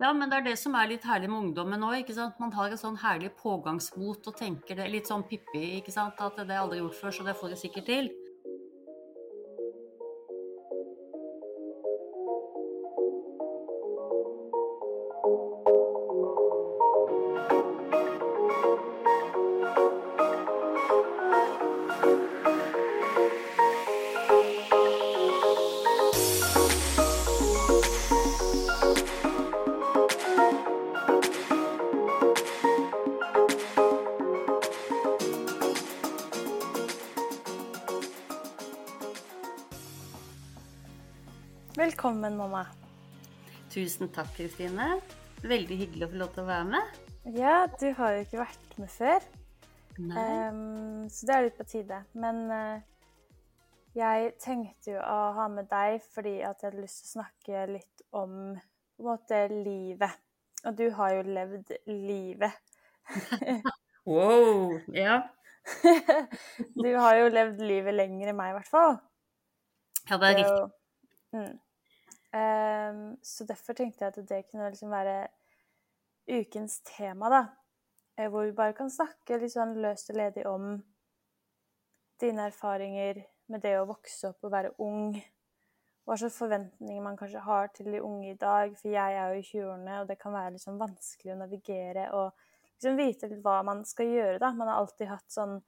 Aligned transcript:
Ja, 0.00 0.12
men 0.12 0.30
det 0.30 0.38
er 0.38 0.46
det 0.50 0.56
som 0.60 0.74
er 0.78 0.90
litt 0.90 1.06
herlig 1.06 1.30
med 1.30 1.38
ungdommen 1.48 1.86
òg. 1.86 2.10
Man 2.40 2.54
har 2.56 2.72
et 2.72 2.80
sånn 2.80 2.98
herlig 3.02 3.32
pågangsmot 3.38 4.26
og 4.28 4.36
tenker 4.38 4.78
det 4.78 4.90
litt 4.90 5.10
sånn 5.10 5.26
Pippi, 5.28 5.78
ikke 5.78 5.94
sant? 5.94 6.18
At 6.18 6.40
det 6.40 6.48
har 6.48 6.56
jeg 6.56 6.64
aldri 6.66 6.82
gjort 6.82 7.00
før, 7.00 7.16
så 7.16 7.26
det 7.28 7.38
får 7.38 7.54
jeg 7.54 7.62
sikkert 7.66 7.90
til. 7.90 8.12
Velkommen, 41.82 42.36
mamma. 42.36 42.60
Tusen 43.72 44.06
takk, 44.14 44.28
Kristine. 44.36 44.84
Veldig 45.42 45.76
hyggelig 45.80 46.06
å 46.06 46.10
få 46.12 46.18
lov 46.20 46.28
til 46.30 46.42
å 46.44 46.46
være 46.46 46.66
med. 46.68 46.98
Ja, 47.34 47.54
du 47.80 47.88
har 47.98 48.12
jo 48.14 48.20
ikke 48.22 48.38
vært 48.38 48.76
med 48.78 48.90
før, 48.92 49.24
Nei. 49.98 50.26
Um, 50.46 51.08
så 51.10 51.26
det 51.26 51.34
er 51.34 51.42
litt 51.48 51.56
på 51.58 51.66
tide. 51.66 51.98
Men 52.14 52.38
uh, 52.54 53.08
jeg 53.98 54.28
tenkte 54.44 54.92
jo 54.92 55.00
å 55.02 55.16
ha 55.40 55.46
med 55.50 55.66
deg 55.72 55.96
fordi 56.12 56.36
at 56.46 56.62
jeg 56.62 56.68
hadde 56.68 56.84
lyst 56.84 57.00
til 57.00 57.08
å 57.08 57.10
snakke 57.16 57.64
litt 57.72 58.04
om 58.14 58.36
på 58.54 59.02
en 59.02 59.08
måte 59.08 59.40
livet. 59.50 60.22
Og 60.62 60.78
du 60.78 60.84
har 61.00 61.16
jo 61.16 61.26
levd 61.32 61.74
livet. 61.90 62.62
Wow! 64.06 64.78
Ja. 64.94 65.18
du 66.84 66.88
har 66.94 67.18
jo 67.18 67.26
levd 67.34 67.60
livet 67.66 67.94
lenger 67.94 68.30
enn 68.30 68.38
meg, 68.38 68.54
i 68.54 68.56
hvert 68.60 68.70
fall. 68.70 68.96
ja, 70.08 70.18
det 70.18 70.30
er 70.30 70.40
riktig. 70.44 70.72
Mm. 71.32 71.52
Ehm, 72.32 73.16
så 73.22 73.44
derfor 73.44 73.76
tenkte 73.76 74.04
jeg 74.04 74.14
at 74.14 74.28
det 74.28 74.44
kunne 74.50 74.70
liksom 74.70 74.90
være 74.90 75.26
ukens 76.28 76.80
tema, 76.80 77.28
da. 77.28 77.42
Eh, 78.18 78.28
Hvor 78.30 78.44
vi 78.44 78.52
bare 78.52 78.72
kan 78.72 78.90
snakke 78.90 79.38
litt 79.40 79.52
sånn 79.52 79.76
løst 79.82 80.10
og 80.10 80.16
ledig 80.16 80.46
om 80.46 80.82
dine 82.20 82.48
erfaringer 82.48 83.24
med 83.52 83.62
det 83.64 83.74
å 83.80 83.88
vokse 83.88 84.30
opp 84.30 84.44
og 84.46 84.52
være 84.54 84.72
ung. 84.80 85.16
Hva 86.06 86.16
slags 86.18 86.38
forventninger 86.38 87.02
man 87.02 87.18
kanskje 87.18 87.42
har 87.44 87.68
til 87.74 87.92
de 87.92 88.00
unge 88.02 88.32
i 88.32 88.38
dag. 88.38 88.72
For 88.78 88.90
jeg 88.90 89.18
er 89.18 89.32
jo 89.32 89.40
i 89.40 89.46
20-årene, 89.46 90.00
og 90.00 90.08
det 90.08 90.18
kan 90.18 90.34
være 90.34 90.54
liksom 90.56 90.80
vanskelig 90.80 91.34
å 91.34 91.40
navigere 91.42 92.08
og 92.18 92.32
liksom 92.72 92.98
vite 92.98 93.30
litt 93.30 93.44
hva 93.44 93.60
man 93.66 93.84
skal 93.88 94.10
gjøre, 94.10 94.38
da. 94.42 94.52
Man 94.56 94.70
har 94.70 94.80
alltid 94.82 95.12
hatt 95.12 95.28
sånn 95.30 95.60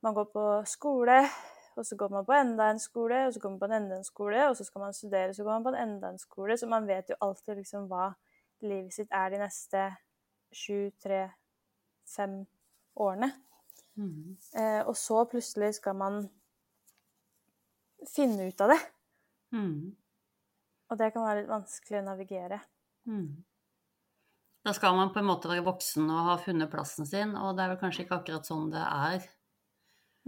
Man 0.00 0.14
går 0.16 0.30
på 0.32 0.42
skole, 0.64 1.18
og 1.80 1.86
så 1.88 1.96
går 1.96 2.12
man 2.12 2.26
på 2.28 2.36
enda 2.36 2.66
en 2.70 2.80
skole, 2.82 3.22
og 3.26 3.32
så 3.32 3.40
går 3.40 3.54
man 3.54 3.60
på 3.62 3.68
en 3.70 3.76
enda 3.78 3.96
en 3.96 4.04
skole, 4.04 4.40
og 4.50 4.56
så 4.56 4.66
skal 4.68 4.82
man 4.84 4.96
studere, 4.96 5.34
så 5.34 5.44
går 5.46 5.54
man 5.54 5.64
på 5.64 5.72
en 5.72 5.82
enda 5.88 6.10
en 6.12 6.20
skole. 6.20 6.56
Så 6.60 6.68
man 6.68 6.88
vet 6.88 7.08
jo 7.08 7.16
alltid 7.24 7.56
liksom 7.56 7.86
hva 7.88 8.10
livet 8.60 8.92
sitt 8.92 9.14
er 9.16 9.32
de 9.32 9.40
neste 9.40 9.86
sju, 10.52 10.90
tre, 11.00 11.22
fem 12.04 12.42
årene. 13.00 13.30
Mm. 13.96 14.36
Eh, 14.60 14.82
og 14.84 14.92
så 14.96 15.24
plutselig 15.30 15.74
skal 15.78 15.96
man 15.96 16.22
finne 18.08 18.50
ut 18.50 18.60
av 18.60 18.74
det. 18.74 18.80
Mm. 19.56 19.96
Og 20.90 21.00
det 21.00 21.12
kan 21.14 21.24
være 21.24 21.42
litt 21.42 21.52
vanskelig 21.52 22.02
å 22.02 22.08
navigere. 22.12 22.60
Mm. 23.08 23.28
Da 24.68 24.76
skal 24.76 24.96
man 24.96 25.14
på 25.14 25.22
en 25.22 25.30
måte 25.30 25.48
være 25.48 25.64
voksen 25.64 26.10
og 26.12 26.26
ha 26.28 26.40
funnet 26.44 26.68
plassen 26.72 27.08
sin, 27.08 27.32
og 27.40 27.54
det 27.56 27.64
er 27.64 27.72
vel 27.72 27.80
kanskje 27.80 28.04
ikke 28.04 28.20
akkurat 28.20 28.48
sånn 28.48 28.68
det 28.74 28.82
er. 28.84 29.30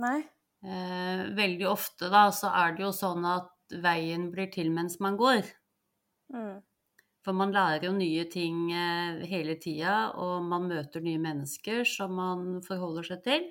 Nei? 0.01 0.21
Eh, 0.63 1.23
veldig 1.35 1.67
ofte 1.67 2.11
da, 2.13 2.29
så 2.35 2.53
er 2.55 2.77
det 2.77 2.85
jo 2.85 2.93
sånn 2.95 3.25
at 3.27 3.51
veien 3.83 4.29
blir 4.31 4.51
til 4.53 4.71
mens 4.75 5.01
man 5.03 5.17
går. 5.19 5.49
Mm. 6.33 6.61
For 7.23 7.39
man 7.39 7.55
lærer 7.55 7.87
jo 7.87 7.95
nye 7.97 8.25
ting 8.31 8.71
eh, 8.75 9.23
hele 9.31 9.57
tida, 9.63 10.13
og 10.19 10.47
man 10.47 10.69
møter 10.71 11.03
nye 11.03 11.21
mennesker 11.23 11.83
som 11.89 12.15
man 12.19 12.63
forholder 12.67 13.11
seg 13.11 13.23
til. 13.27 13.51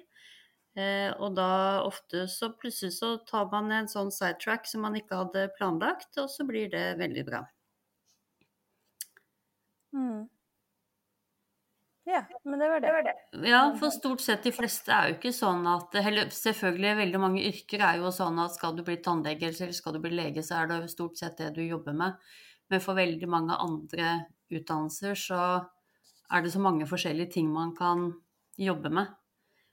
Eh, 0.79 1.11
og 1.19 1.35
da 1.35 1.83
ofte 1.83 2.25
så 2.31 2.53
plutselig 2.55 2.95
så 2.95 3.17
tar 3.28 3.49
man 3.51 3.72
en 3.75 3.91
sånn 3.91 4.11
sidetrack 4.11 4.69
som 4.69 4.85
man 4.88 4.95
ikke 4.99 5.19
hadde 5.19 5.49
planlagt, 5.57 6.13
og 6.22 6.31
så 6.31 6.47
blir 6.47 6.72
det 6.72 6.85
veldig 7.01 7.25
bra. 7.28 7.43
Mm. 9.91 10.29
Ja, 12.03 12.23
men 12.44 12.59
det 12.59 12.69
var 12.69 13.03
det. 13.03 13.13
Ja, 13.45 13.75
for 13.79 13.94
stort 13.94 14.22
sett 14.22 14.44
de 14.44 14.51
fleste 14.56 14.94
er 14.94 15.12
jo 15.12 15.17
ikke 15.19 15.34
sånn 15.35 15.67
at 15.69 15.94
eller 16.01 16.31
Selvfølgelig, 16.34 16.95
veldig 16.97 17.22
mange 17.22 17.44
yrker 17.45 17.84
er 17.85 18.00
jo 18.01 18.09
sånn 18.16 18.39
at 18.41 18.56
skal 18.56 18.73
du 18.78 18.81
bli 18.88 18.97
tannlege 19.06 19.51
eller 19.51 19.75
skal 19.78 19.94
du 19.94 20.01
bli 20.01 20.16
lege, 20.17 20.41
så 20.44 20.63
er 20.63 20.72
det 20.72 20.79
stort 20.90 21.22
sett 21.22 21.38
det 21.38 21.51
du 21.57 21.61
jobber 21.61 21.94
med. 21.97 22.17
Men 22.73 22.81
for 22.81 22.97
veldig 22.97 23.29
mange 23.29 23.57
andre 23.59 24.16
utdannelser 24.50 25.19
så 25.19 25.41
er 26.31 26.41
det 26.41 26.53
så 26.53 26.61
mange 26.63 26.88
forskjellige 26.90 27.35
ting 27.38 27.51
man 27.53 27.75
kan 27.78 28.07
jobbe 28.57 28.90
med. 28.90 29.13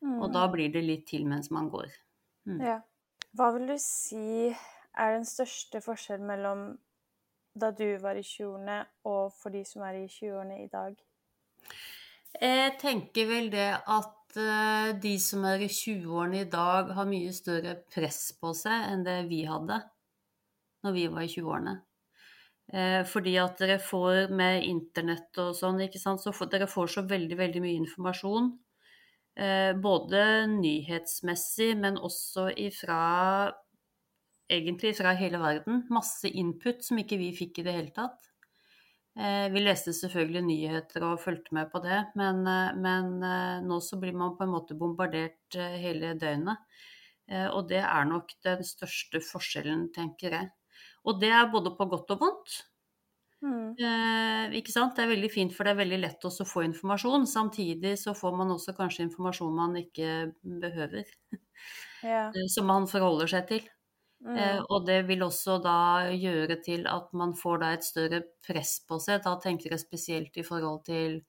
Mm. 0.02 0.20
Og 0.20 0.32
da 0.34 0.44
blir 0.52 0.72
det 0.74 0.84
litt 0.84 1.06
til 1.08 1.24
mens 1.26 1.50
man 1.54 1.70
går. 1.72 1.88
Mm. 2.50 2.60
Ja. 2.60 2.80
Hva 3.38 3.52
vil 3.54 3.68
du 3.70 3.76
si 3.80 4.50
er 4.98 5.14
den 5.14 5.26
største 5.28 5.80
forskjellen 5.84 6.26
mellom 6.26 6.68
da 7.58 7.70
du 7.74 7.86
var 8.02 8.18
i 8.18 8.22
20-årene, 8.22 8.82
og 9.10 9.32
for 9.34 9.54
de 9.54 9.64
som 9.66 9.82
er 9.86 10.02
i 10.02 10.06
20-årene 10.10 10.60
i 10.62 10.68
dag? 10.70 10.98
Jeg 12.38 12.76
tenker 12.78 13.26
vel 13.26 13.48
det 13.50 13.70
at 13.74 14.38
eh, 14.38 14.92
de 15.02 15.14
som 15.18 15.42
er 15.48 15.64
i 15.64 15.70
20-årene 15.72 16.44
i 16.44 16.50
dag, 16.50 16.92
har 16.94 17.08
mye 17.10 17.32
større 17.34 17.74
press 17.90 18.28
på 18.38 18.52
seg 18.54 18.92
enn 18.92 19.02
det 19.06 19.24
vi 19.30 19.42
hadde 19.48 19.80
når 20.86 20.94
vi 20.94 21.06
var 21.10 21.26
i 21.26 21.32
20-årene. 21.32 21.74
Eh, 22.68 23.02
fordi 23.08 23.34
at 23.40 23.58
dere 23.58 23.80
får 23.82 24.30
med 24.38 24.66
internett 24.68 25.40
og 25.42 25.54
sånn, 25.56 25.80
ikke 25.82 25.98
sant, 25.98 26.22
så 26.22 26.32
dere 26.52 26.68
får 26.70 26.94
så 26.94 27.06
veldig, 27.10 27.38
veldig 27.40 27.64
mye 27.64 27.80
informasjon. 27.80 28.52
Eh, 29.38 29.72
både 29.78 30.22
nyhetsmessig, 30.52 31.72
men 31.80 31.98
også 31.98 32.50
ifra 32.54 33.00
egentlig 34.48 34.94
fra 34.98 35.14
hele 35.18 35.42
verden. 35.42 35.86
Masse 35.90 36.30
input 36.30 36.86
som 36.86 37.00
ikke 37.00 37.18
vi 37.20 37.32
fikk 37.36 37.60
i 37.60 37.66
det 37.66 37.76
hele 37.80 37.94
tatt. 37.96 38.27
Eh, 39.18 39.48
Vi 39.52 39.60
leste 39.64 39.92
selvfølgelig 39.96 40.42
nyheter 40.46 41.04
og 41.08 41.20
fulgte 41.22 41.54
med 41.56 41.70
på 41.72 41.80
det, 41.84 41.98
men, 42.20 42.40
eh, 42.46 42.76
men 42.86 43.10
eh, 43.26 43.58
nå 43.66 43.80
så 43.82 43.98
blir 44.00 44.14
man 44.16 44.36
på 44.38 44.46
en 44.46 44.54
måte 44.54 44.76
bombardert 44.78 45.58
hele 45.84 46.14
døgnet. 46.14 46.64
Og 47.52 47.66
det 47.68 47.82
er 47.84 48.06
nok 48.08 48.30
den 48.46 48.62
største 48.64 49.20
forskjellen, 49.20 49.82
tenker 49.92 50.32
jeg. 50.32 50.46
Og 51.04 51.18
det 51.20 51.28
er 51.28 51.50
både 51.52 51.74
på 51.76 51.84
godt 51.90 52.14
og 52.14 52.22
vondt. 52.22 52.54
Mm. 53.42 53.76
Eh, 53.78 54.56
ikke 54.58 54.72
sant? 54.74 54.96
Det 54.96 55.04
er 55.04 55.10
veldig 55.12 55.28
fint, 55.30 55.52
for 55.54 55.62
det 55.66 55.70
er 55.74 55.78
veldig 55.84 55.98
lett 56.02 56.24
også 56.26 56.42
å 56.42 56.48
få 56.50 56.64
informasjon. 56.66 57.26
Samtidig 57.30 57.92
så 58.00 58.14
får 58.18 58.34
man 58.40 58.50
også 58.54 58.74
kanskje 58.78 59.04
informasjon 59.06 59.54
man 59.54 59.76
ikke 59.78 60.08
behøver, 60.64 61.04
Ja. 62.02 62.34
eh, 62.36 62.46
som 62.54 62.66
man 62.70 62.88
forholder 62.90 63.30
seg 63.30 63.46
til. 63.52 63.68
Mm. 64.24 64.34
Eh, 64.34 64.60
og 64.66 64.86
det 64.88 65.02
vil 65.06 65.22
også 65.22 65.60
da 65.62 66.08
gjøre 66.10 66.58
til 66.64 66.88
at 66.90 67.12
man 67.16 67.36
får 67.38 67.60
da 67.62 67.70
et 67.74 67.86
større 67.86 68.22
press 68.44 68.78
på 68.88 68.98
seg. 69.02 69.22
Da 69.24 69.36
tenker 69.42 69.74
jeg 69.74 69.84
spesielt 69.84 70.40
i 70.40 70.46
forhold 70.46 70.82
til 70.88 71.20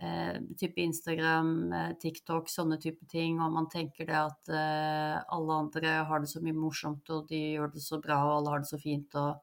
eh, 0.00 0.40
type 0.58 0.82
Instagram, 0.82 1.52
eh, 1.72 1.92
TikTok, 2.02 2.50
sånne 2.50 2.80
type 2.82 3.06
ting. 3.12 3.38
Og 3.40 3.54
man 3.54 3.70
tenker 3.72 4.08
det 4.08 4.18
at 4.18 4.52
eh, 4.52 5.14
alle 5.36 5.60
andre 5.62 6.00
har 6.10 6.22
det 6.22 6.32
så 6.32 6.42
mye 6.42 6.56
morsomt, 6.56 7.06
og 7.14 7.30
de 7.30 7.42
gjør 7.56 7.72
det 7.76 7.84
så 7.84 8.00
bra, 8.02 8.20
og 8.26 8.40
alle 8.40 8.56
har 8.56 8.66
det 8.66 8.72
så 8.72 8.82
fint 8.82 9.18
og 9.22 9.40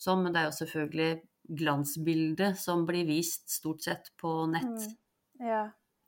sånn. 0.00 0.24
Men 0.24 0.34
det 0.34 0.42
er 0.42 0.50
jo 0.50 0.58
selvfølgelig 0.62 1.12
glansbildet 1.58 2.58
som 2.60 2.86
blir 2.86 3.06
vist 3.08 3.50
stort 3.50 3.82
sett 3.82 4.12
på 4.20 4.44
nett. 4.52 4.86
Mm. 5.42 5.46
Ja. 5.48 5.62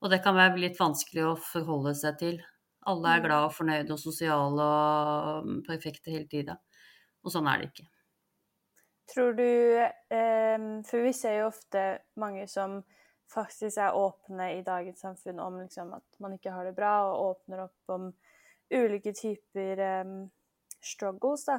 Og 0.04 0.12
det 0.12 0.20
kan 0.22 0.36
være 0.36 0.60
litt 0.60 0.78
vanskelig 0.78 1.26
å 1.26 1.38
forholde 1.40 1.94
seg 1.98 2.18
til. 2.20 2.42
Alle 2.90 3.16
er 3.16 3.20
Mm. 3.20 3.26
glad 3.26 3.48
og 3.48 3.54
fornøyde 3.56 3.92
og 3.96 4.00
sosiale 4.00 4.68
og 4.68 5.46
mm, 5.48 5.62
perfekte 5.68 6.10
hele 6.14 6.28
tida. 6.28 6.58
Og 7.24 7.32
sånn 7.32 7.48
er 7.48 7.62
det 7.62 7.70
ikke. 7.72 7.88
Tror 9.14 9.32
du 9.36 9.44
eh, 9.44 10.58
For 10.88 11.04
vi 11.04 11.12
ser 11.12 11.40
jo 11.40 11.48
ofte 11.50 11.84
mange 12.20 12.46
som 12.48 12.82
faktisk 13.34 13.80
er 13.80 13.96
åpne 13.96 14.50
i 14.58 14.62
dagens 14.64 15.00
samfunn 15.00 15.40
om 15.42 15.56
liksom, 15.62 15.92
at 15.96 16.20
man 16.22 16.34
ikke 16.36 16.52
har 16.54 16.68
det 16.68 16.74
bra, 16.76 16.92
og 17.10 17.30
åpner 17.34 17.64
opp 17.64 17.92
om 17.94 18.10
ulike 18.70 19.12
typer 19.16 19.80
eh, 19.80 20.12
struggles, 20.84 21.46
da. 21.48 21.58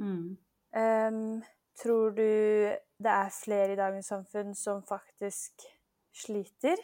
Mm. 0.00 0.36
Em, 0.74 1.42
tror 1.82 2.10
du 2.16 2.24
det 2.24 3.12
er 3.12 3.30
flere 3.34 3.74
i 3.74 3.78
dagens 3.78 4.08
samfunn 4.10 4.54
som 4.58 4.82
faktisk 4.88 5.66
sliter? 6.14 6.80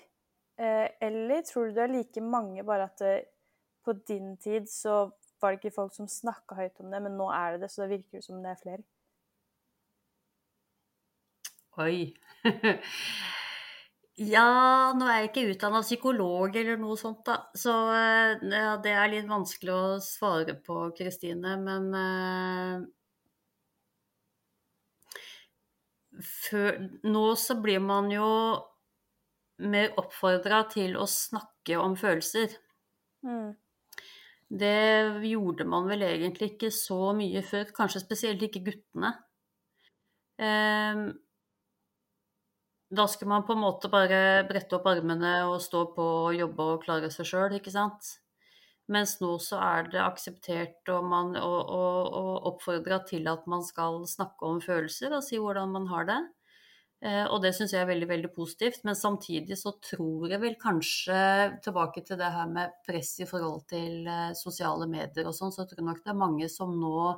Eh, 0.61 0.89
eller 1.01 1.43
tror 1.49 1.69
du 1.71 1.75
det 1.79 1.85
er 1.87 1.95
like 1.97 2.23
mange, 2.23 2.63
bare 2.65 2.91
at 2.91 3.03
det, 3.03 3.15
på 3.85 3.97
din 4.09 4.37
tid 4.41 4.69
så 4.71 5.11
var 5.41 5.53
det 5.53 5.61
ikke 5.61 5.77
folk 5.77 5.95
som 5.97 6.09
snakka 6.11 6.59
høyt 6.59 6.81
om 6.83 6.91
det, 6.93 7.01
men 7.05 7.17
nå 7.19 7.31
er 7.33 7.55
det 7.55 7.65
det, 7.65 7.71
så 7.73 7.85
det 7.85 7.95
virker 7.97 8.21
det 8.21 8.27
som 8.27 8.43
det 8.45 8.53
er 8.53 8.61
flere? 8.61 8.85
Oi. 11.81 12.13
ja, 14.35 14.47
nå 14.97 15.07
er 15.07 15.21
jeg 15.21 15.31
ikke 15.31 15.47
utdanna 15.55 15.81
psykolog 15.87 16.57
eller 16.61 16.81
noe 16.81 16.97
sånt, 17.01 17.23
da. 17.29 17.39
Så 17.57 17.73
eh, 17.95 18.43
ja, 18.53 18.75
det 18.83 18.93
er 18.93 19.13
litt 19.15 19.29
vanskelig 19.31 19.77
å 19.77 20.01
svare 20.05 20.57
på, 20.67 20.83
Kristine. 20.99 21.55
Men 21.63 21.89
uh, 21.95 22.83
før, 26.21 26.83
nå 27.07 27.25
så 27.41 27.57
blir 27.63 27.81
man 27.85 28.11
jo 28.13 28.29
mer 29.61 29.93
oppfordra 30.01 30.65
til 30.73 30.97
å 30.99 31.07
snakke 31.09 31.79
om 31.81 31.97
følelser. 32.01 32.59
Mm. 33.25 33.55
Det 34.51 35.23
gjorde 35.31 35.65
man 35.69 35.87
vel 35.87 36.03
egentlig 36.03 36.55
ikke 36.55 36.73
så 36.75 37.13
mye 37.15 37.43
før, 37.47 37.69
kanskje 37.75 38.03
spesielt 38.03 38.43
ikke 38.43 38.65
guttene. 38.67 39.13
Eh, 40.41 41.05
da 42.91 43.07
skulle 43.07 43.31
man 43.31 43.47
på 43.47 43.55
en 43.55 43.63
måte 43.63 43.91
bare 43.93 44.43
brette 44.49 44.75
opp 44.75 44.89
armene 44.91 45.37
og 45.47 45.61
stå 45.63 45.85
på 45.95 46.07
og 46.25 46.35
jobbe 46.35 46.67
og 46.73 46.83
klare 46.83 47.13
seg 47.15 47.29
sjøl, 47.31 47.55
ikke 47.61 47.71
sant. 47.71 48.17
Mens 48.91 49.21
nå 49.23 49.37
så 49.39 49.61
er 49.63 49.87
det 49.93 50.01
akseptert 50.03 50.91
og, 50.91 51.05
man, 51.07 51.37
og, 51.39 51.61
og, 51.71 52.17
og 52.21 52.49
oppfordra 52.51 52.99
til 53.07 53.31
at 53.31 53.47
man 53.47 53.63
skal 53.63 54.03
snakke 54.11 54.49
om 54.49 54.59
følelser 54.65 55.15
og 55.15 55.23
si 55.23 55.39
hvordan 55.39 55.71
man 55.77 55.87
har 55.93 56.09
det. 56.09 56.19
Eh, 57.01 57.25
og 57.33 57.39
det 57.41 57.55
syns 57.57 57.73
jeg 57.73 57.81
er 57.81 57.89
veldig 57.89 58.09
veldig 58.11 58.31
positivt. 58.35 58.83
Men 58.85 58.99
samtidig 58.99 59.57
så 59.59 59.73
tror 59.85 60.29
jeg 60.29 60.43
vel 60.43 60.57
kanskje 60.61 61.21
tilbake 61.65 62.05
til 62.05 62.21
det 62.21 62.29
her 62.35 62.51
med 62.51 62.77
press 62.87 63.15
i 63.25 63.29
forhold 63.29 63.65
til 63.73 64.05
eh, 64.05 64.33
sosiale 64.37 64.89
medier 64.91 65.31
og 65.31 65.37
sånn, 65.37 65.55
så 65.55 65.65
tror 65.65 65.81
jeg 65.81 65.89
nok 65.89 66.03
det 66.05 66.13
er 66.13 66.21
mange 66.21 66.51
som 66.53 66.77
nå 66.77 67.15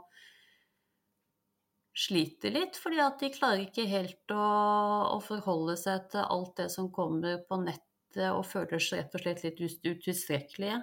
sliter 1.93 2.55
litt, 2.55 2.79
fordi 2.81 3.03
at 3.05 3.21
de 3.21 3.29
klarer 3.35 3.67
ikke 3.67 3.85
helt 3.85 4.33
å, 4.33 4.45
å 5.13 5.19
forholde 5.21 5.75
seg 5.77 6.07
til 6.15 6.25
alt 6.25 6.55
det 6.63 6.71
som 6.73 6.89
kommer 6.95 7.43
på 7.45 7.59
nettet, 7.61 8.31
og 8.33 8.47
føler 8.49 8.81
seg 8.81 9.03
rett 9.03 9.17
og 9.19 9.25
slett 9.25 9.45
litt 9.45 9.85
utilstrekkelige. 9.85 10.79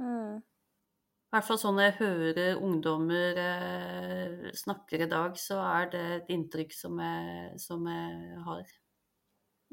Mm. 0.00 0.40
I 1.26 1.34
hvert 1.34 1.46
fall 1.48 1.58
sånn 1.58 1.78
jeg 1.82 1.96
hører 1.98 2.60
ungdommer 2.62 3.38
eh, 3.42 4.50
snakker 4.54 5.02
i 5.02 5.08
dag, 5.10 5.34
så 5.40 5.58
er 5.58 5.88
det 5.90 6.02
et 6.16 6.28
inntrykk 6.36 6.70
som 6.72 7.00
jeg, 7.02 7.56
som 7.58 7.88
jeg 7.90 8.42
har. 8.46 8.68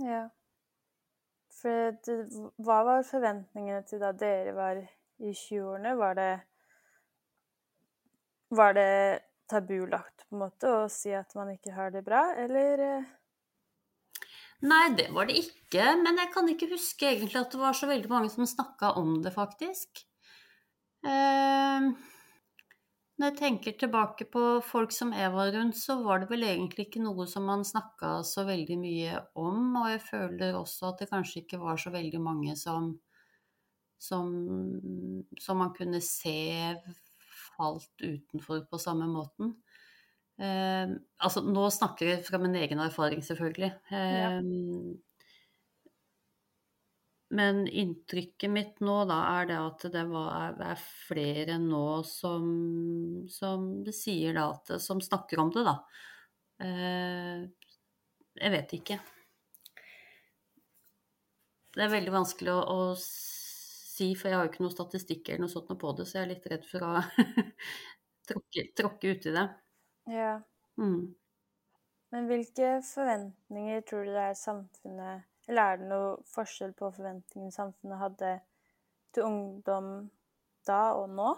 Ja. 0.02 0.24
For 1.54 1.94
det, 2.04 2.16
hva 2.58 2.80
var 2.88 3.06
forventningene 3.06 3.84
til 3.88 4.02
da 4.02 4.10
dere 4.18 4.56
var 4.58 4.82
i 4.82 5.32
20-årene? 5.32 5.94
Var 6.00 6.18
det 6.20 6.32
Var 8.54 8.74
det 8.78 8.90
tabulagt 9.50 10.26
på 10.28 10.36
en 10.36 10.42
måte 10.44 10.70
å 10.74 10.88
si 10.92 11.14
at 11.14 11.36
man 11.38 11.54
ikke 11.54 11.74
har 11.78 11.94
det 11.94 12.04
bra, 12.06 12.24
eller? 12.38 12.82
eh? 12.88 13.12
Nei, 14.64 14.88
det 14.98 15.10
var 15.14 15.28
det 15.30 15.38
ikke. 15.42 15.86
Men 16.02 16.18
jeg 16.22 16.32
kan 16.34 16.50
ikke 16.50 16.72
huske 16.72 17.10
egentlig 17.12 17.42
at 17.42 17.54
det 17.54 17.62
var 17.62 17.78
så 17.78 17.90
veldig 17.90 18.10
mange 18.12 18.34
som 18.34 18.48
snakka 18.48 18.94
om 19.00 19.22
det, 19.24 19.34
faktisk. 19.36 20.06
Eh, 21.04 21.88
når 23.14 23.30
jeg 23.30 23.38
tenker 23.40 23.76
tilbake 23.78 24.26
på 24.34 24.42
folk 24.66 24.94
som 24.96 25.12
jeg 25.16 25.32
var 25.36 25.52
rundt, 25.54 25.78
så 25.78 26.00
var 26.02 26.24
det 26.24 26.30
vel 26.32 26.46
egentlig 26.48 26.88
ikke 26.88 27.04
noe 27.04 27.28
som 27.30 27.46
man 27.48 27.66
snakka 27.68 28.18
så 28.26 28.46
veldig 28.48 28.78
mye 28.82 29.20
om. 29.40 29.76
Og 29.84 29.90
jeg 29.92 30.02
føler 30.08 30.58
også 30.58 30.90
at 30.90 31.04
det 31.04 31.10
kanskje 31.12 31.44
ikke 31.44 31.62
var 31.62 31.80
så 31.80 31.94
veldig 31.94 32.22
mange 32.24 32.56
som, 32.60 32.90
som, 34.02 34.34
som 35.40 35.62
man 35.62 35.76
kunne 35.78 36.02
se 36.04 36.74
falt 37.54 37.94
utenfor 38.02 38.66
på 38.72 38.82
samme 38.82 39.08
måten. 39.12 39.54
Eh, 40.42 40.98
altså, 41.22 41.46
nå 41.46 41.68
snakker 41.70 42.16
jeg 42.16 42.26
fra 42.26 42.42
min 42.42 42.58
egen 42.60 42.82
erfaring, 42.82 43.22
selvfølgelig. 43.26 43.72
Ja. 43.94 44.40
Men 47.34 47.64
inntrykket 47.68 48.52
mitt 48.52 48.82
nå 48.86 49.00
da 49.10 49.18
er 49.40 49.48
det 49.50 49.58
at 49.58 49.86
det 49.94 50.04
var, 50.10 50.54
er 50.62 50.82
flere 51.08 51.58
nå 51.62 52.04
som, 52.06 52.46
som 53.32 53.70
sier 53.90 54.38
da 54.38 54.50
at 54.52 54.76
Som 54.84 55.02
snakker 55.02 55.42
om 55.42 55.50
det, 55.56 55.64
da. 55.66 55.78
Eh, 56.62 57.48
jeg 58.38 58.54
vet 58.54 58.76
ikke. 58.78 59.00
Det 61.74 61.82
er 61.82 61.90
veldig 61.90 62.14
vanskelig 62.14 62.54
å, 62.54 62.62
å 62.70 62.94
si, 63.00 64.12
for 64.14 64.30
jeg 64.30 64.38
har 64.38 64.46
jo 64.46 64.52
ikke 64.52 64.66
noe 64.68 64.76
statistikk 64.76 65.30
eller 65.30 65.46
noe 65.48 65.54
sånt 65.54 65.74
på 65.82 65.98
det, 65.98 66.06
så 66.06 66.20
jeg 66.20 66.28
er 66.28 66.32
litt 66.36 66.48
redd 66.54 66.70
for 66.70 66.86
å 66.86 66.94
tråkke, 68.30 68.68
tråkke 68.78 69.18
uti 69.18 69.34
det. 69.34 69.48
Ja. 70.14 70.36
Mm. 70.78 71.14
Men 72.14 72.30
hvilke 72.30 72.76
forventninger 72.86 73.86
tror 73.90 74.06
du 74.06 74.14
det 74.14 74.26
er 74.30 74.38
samfunnet 74.38 75.33
Eller 75.50 75.74
er 75.74 75.80
det 75.82 75.90
noe 75.90 76.12
forskjell 76.34 76.74
på 76.78 76.92
forventningene 76.96 77.52
samfunnet 77.52 78.00
hadde 78.00 78.34
til 79.14 79.28
ungdom 79.28 79.90
da 80.68 80.84
og 80.96 81.10
nå? 81.12 81.34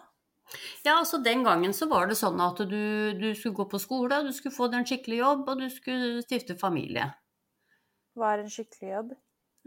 Ja, 0.85 0.99
altså 0.99 1.17
Den 1.25 1.43
gangen 1.43 1.73
så 1.73 1.87
var 1.89 2.05
det 2.07 2.17
sånn 2.19 2.41
at 2.43 2.59
du, 2.69 2.81
du 3.17 3.29
skulle 3.33 3.57
gå 3.57 3.65
på 3.71 3.81
skole, 3.81 4.21
du 4.27 4.31
skulle 4.35 4.53
få 4.53 4.69
deg 4.69 4.83
en 4.83 4.89
skikkelig 4.89 5.17
jobb, 5.23 5.47
og 5.49 5.63
du 5.63 5.69
skulle 5.73 6.21
stifte 6.25 6.57
familie. 6.59 7.09
Hva 8.15 8.35
er 8.35 8.43
en 8.43 8.51
skikkelig 8.53 8.91
jobb? 8.91 9.15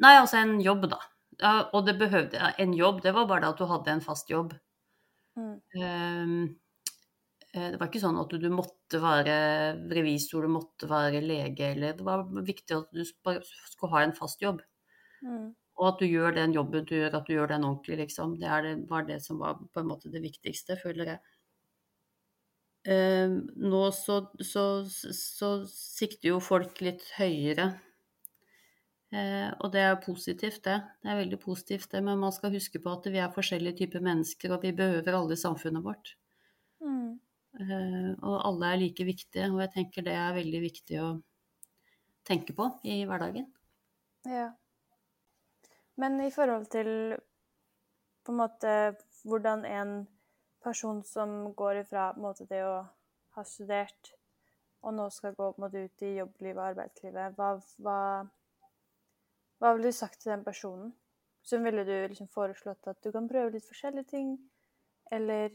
Nei, 0.04 0.14
altså 0.20 0.38
en 0.38 0.60
jobb, 0.62 0.86
da. 0.92 1.00
Ja, 1.38 1.52
og 1.74 1.84
det 1.86 1.98
behøvde 2.00 2.54
En 2.58 2.72
jobb, 2.74 3.02
det 3.04 3.12
var 3.14 3.26
bare 3.30 3.44
det 3.44 3.50
at 3.52 3.60
du 3.60 3.66
hadde 3.70 3.92
en 3.92 4.02
fast 4.02 4.30
jobb. 4.30 4.54
Mm. 5.38 5.58
Eh, 5.74 6.32
det 7.58 7.78
var 7.80 7.88
ikke 7.88 8.02
sånn 8.02 8.18
at 8.20 8.34
du 8.40 8.48
måtte 8.52 9.00
være 9.02 9.36
revisor, 9.94 10.44
du 10.46 10.52
måtte 10.52 10.88
være 10.90 11.22
lege, 11.24 11.72
eller 11.74 11.96
Det 11.98 12.06
var 12.06 12.26
viktig 12.28 12.76
at 12.76 12.92
du 12.94 13.02
bare 13.24 13.42
skulle 13.44 13.92
ha 13.94 14.04
en 14.04 14.14
fast 14.16 14.42
jobb. 14.44 14.60
Mm. 15.22 15.48
Og 15.78 15.88
at 15.92 16.02
du 16.02 16.08
gjør 16.08 16.34
den 16.34 16.54
jobben 16.56 16.86
du 16.86 16.96
gjør, 16.96 17.18
at 17.20 17.26
du 17.28 17.34
gjør 17.36 17.52
den 17.52 17.66
ordentlig, 17.68 18.00
liksom. 18.02 18.36
Det 18.40 18.62
det, 18.66 18.76
var 18.90 19.06
det 19.06 19.20
som 19.22 19.38
var 19.38 19.60
på 19.60 19.82
en 19.82 19.90
måte 19.90 20.10
det 20.10 20.22
viktigste, 20.24 20.78
føler 20.80 21.12
jeg. 21.14 21.34
Eh, 22.88 23.34
nå 23.68 23.82
så, 23.94 24.22
så, 24.40 24.64
så 24.88 25.50
sikter 25.70 26.32
jo 26.32 26.40
folk 26.42 26.80
litt 26.82 27.04
høyere. 27.18 27.70
Eh, 29.08 29.48
og 29.64 29.70
det 29.72 29.84
er 29.86 30.00
positivt, 30.02 30.64
det. 30.66 30.80
Det 31.02 31.12
er 31.12 31.20
veldig 31.22 31.40
positivt, 31.40 31.90
det. 31.92 32.02
Men 32.04 32.20
man 32.20 32.34
skal 32.34 32.52
huske 32.52 32.80
på 32.82 32.92
at 32.92 33.06
vi 33.12 33.22
er 33.22 33.32
forskjellige 33.34 33.84
typer 33.84 34.04
mennesker, 34.04 34.52
og 34.54 34.66
vi 34.66 34.74
behøver 34.76 35.16
alle 35.16 35.38
i 35.38 35.40
samfunnet 35.40 35.84
vårt. 35.84 36.16
Mm. 36.82 37.18
Eh, 37.56 38.12
og 38.20 38.36
alle 38.44 38.72
er 38.72 38.80
like 38.82 39.06
viktige, 39.08 39.48
og 39.52 39.62
jeg 39.64 39.72
tenker 39.74 40.04
det 40.06 40.14
er 40.18 40.36
veldig 40.36 40.60
viktig 40.62 41.00
å 41.00 41.08
tenke 42.28 42.54
på 42.56 42.68
i 42.84 43.00
hverdagen. 43.08 43.48
Ja. 44.28 44.50
Men 45.98 46.20
i 46.22 46.30
forhold 46.30 46.68
til 46.70 47.16
på 48.26 48.34
en 48.34 48.40
måte 48.42 48.72
hvordan 49.24 49.64
en 49.64 49.92
person 50.62 51.00
som 51.04 51.54
går 51.56 51.82
ifra 51.82 52.12
på 52.12 52.20
en 52.20 52.26
måte 52.28 52.46
det 52.50 52.60
å 52.66 52.82
ha 53.36 53.44
studert, 53.46 54.12
og 54.84 54.94
nå 54.94 55.08
skal 55.10 55.34
gå 55.34 55.48
på 55.48 55.58
en 55.58 55.64
måte 55.64 55.86
ut 55.88 56.04
i 56.06 56.14
jobblivet 56.18 56.60
og 56.60 56.66
arbeidslivet, 56.68 57.38
hva, 57.38 57.54
hva, 57.82 57.98
hva 59.58 59.72
ville 59.74 59.90
du 59.90 59.96
sagt 59.96 60.20
til 60.22 60.34
den 60.34 60.44
personen? 60.46 60.92
Så 61.42 61.58
ville 61.64 61.82
du 61.86 61.94
liksom 62.10 62.28
foreslått 62.30 62.86
at 62.90 63.00
du 63.02 63.10
kan 63.14 63.26
prøve 63.30 63.54
litt 63.56 63.66
forskjellige 63.66 64.10
ting, 64.12 64.36
eller 65.10 65.54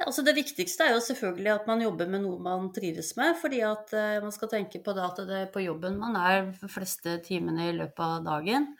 Ja, 0.00 0.06
altså 0.08 0.22
Det 0.24 0.32
viktigste 0.32 0.86
er 0.86 0.94
jo 0.94 1.00
selvfølgelig 1.04 1.50
at 1.52 1.66
man 1.68 1.82
jobber 1.84 2.08
med 2.08 2.22
noe 2.24 2.40
man 2.40 2.70
trives 2.72 3.10
med. 3.18 3.34
fordi 3.36 3.58
at 3.60 3.92
eh, 3.92 4.22
man 4.24 4.32
skal 4.32 4.48
tenke 4.48 4.80
på 4.80 4.94
det 4.96 5.02
at 5.04 5.20
det 5.28 5.40
er 5.42 5.50
på 5.52 5.60
jobben 5.60 5.98
man 6.00 6.16
er 6.16 6.46
de 6.56 6.70
fleste 6.72 7.18
timene 7.26 7.68
i 7.68 7.74
løpet 7.76 8.00
av 8.00 8.24
dagen. 8.24 8.70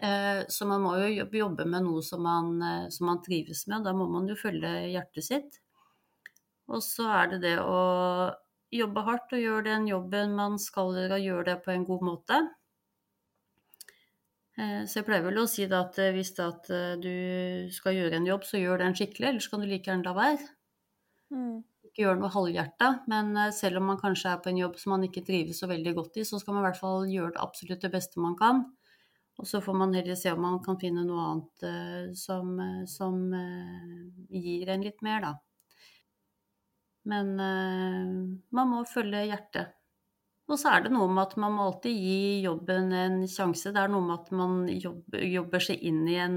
Eh, 0.00 0.40
så 0.48 0.66
man 0.66 0.80
må 0.80 0.94
jo 1.02 1.26
jobbe 1.42 1.68
med 1.68 1.84
noe 1.84 2.00
som 2.02 2.24
man, 2.24 2.56
eh, 2.62 2.88
som 2.88 3.10
man 3.10 3.20
trives 3.26 3.66
med, 3.66 3.82
og 3.82 3.84
da 3.84 3.92
må 3.92 4.08
man 4.08 4.30
jo 4.32 4.38
følge 4.40 4.72
hjertet 4.94 5.28
sitt. 5.28 5.60
Og 6.72 6.80
så 6.80 7.10
er 7.20 7.34
det 7.34 7.42
det 7.44 7.58
å 7.60 8.32
jobbe 8.72 9.04
hardt 9.04 9.36
og 9.36 9.44
gjøre 9.44 9.68
den 9.68 9.90
jobben 9.92 10.32
man 10.40 10.56
skal 10.58 10.96
gjøre, 10.96 11.20
gjøre 11.20 11.48
det 11.50 11.58
på 11.66 11.74
en 11.76 11.84
god 11.84 12.08
måte. 12.08 12.40
Eh, 14.58 14.82
Så 14.86 15.00
jeg 15.00 15.06
pleier 15.08 15.24
vel 15.24 15.40
å 15.42 15.46
si 15.50 15.66
at 15.66 15.98
eh, 15.98 16.12
hvis 16.14 16.32
at 16.42 16.68
eh, 16.70 16.94
du 17.02 17.70
skal 17.74 17.96
gjøre 17.96 18.20
en 18.20 18.28
jobb, 18.28 18.44
så 18.46 18.60
gjør 18.60 18.84
den 18.84 18.94
skikkelig, 18.98 19.32
ellers 19.32 19.48
kan 19.50 19.62
du 19.62 19.66
like 19.66 19.90
gjerne 19.90 20.06
la 20.06 20.14
være. 20.18 20.50
mm. 21.34 21.56
Ikke 21.88 22.04
gjøre 22.04 22.20
noe 22.20 22.30
halvhjerta, 22.34 22.88
men 23.10 23.34
selv 23.54 23.78
om 23.80 23.90
man 23.92 24.00
kanskje 24.00 24.30
er 24.32 24.40
på 24.42 24.50
en 24.50 24.60
jobb 24.62 24.78
som 24.80 24.94
man 24.94 25.04
ikke 25.06 25.22
trives 25.26 25.60
så 25.62 25.68
veldig 25.70 25.92
godt 25.98 26.16
i, 26.18 26.24
så 26.26 26.40
skal 26.42 26.56
man 26.56 26.64
i 26.64 26.66
hvert 26.68 26.80
fall 26.80 27.04
gjøre 27.10 27.34
det 27.36 27.42
absolutt 27.44 27.84
det 27.84 27.90
beste 27.92 28.22
man 28.22 28.34
kan. 28.40 28.64
Og 29.38 29.46
så 29.50 29.60
får 29.62 29.76
man 29.78 29.94
heller 29.94 30.16
se 30.18 30.32
om 30.32 30.42
man 30.42 30.60
kan 30.62 30.78
finne 30.80 31.02
noe 31.06 31.26
annet 31.28 32.16
som, 32.18 32.52
som 32.90 33.16
gir 34.30 34.70
en 34.74 34.84
litt 34.86 35.02
mer, 35.06 35.22
da. 35.26 35.32
Men 37.10 37.34
man 37.36 38.70
må 38.70 38.84
følge 38.88 39.26
hjertet. 39.28 39.74
Og 40.44 40.58
så 40.60 40.74
er 40.74 40.82
det 40.84 40.90
noe 40.92 41.08
med 41.08 41.22
at 41.22 41.38
man 41.40 41.54
må 41.56 41.70
alltid 41.70 41.94
gi 41.96 42.42
jobben 42.44 42.90
en 42.92 43.22
sjanse. 43.30 43.70
Det 43.72 43.80
er 43.80 43.92
noe 43.92 44.04
med 44.04 44.18
at 44.18 44.32
man 44.36 44.58
jobber, 44.68 45.22
jobber 45.24 45.62
seg 45.64 45.80
inn 45.88 46.02
i 46.10 46.18
en, 46.20 46.36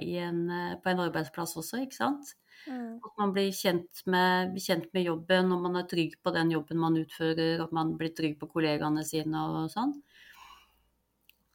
i 0.00 0.14
en, 0.24 0.46
på 0.80 0.92
en 0.92 1.02
arbeidsplass 1.04 1.58
også, 1.60 1.82
ikke 1.84 1.98
sant. 1.98 2.32
Mm. 2.64 2.96
At 3.02 3.20
man 3.20 3.34
blir 3.34 3.52
kjent 3.52 4.02
med, 4.08 4.56
kjent 4.62 4.88
med 4.96 5.04
jobben, 5.04 5.52
og 5.52 5.64
man 5.66 5.76
er 5.82 5.88
trygg 5.90 6.16
på 6.24 6.32
den 6.32 6.54
jobben 6.54 6.80
man 6.80 6.96
utfører, 7.00 7.60
at 7.64 7.76
man 7.76 7.92
blir 8.00 8.14
trygg 8.16 8.38
på 8.40 8.48
kollegaene 8.54 9.04
sine 9.04 9.44
og 9.50 9.68
sånn. 9.74 9.96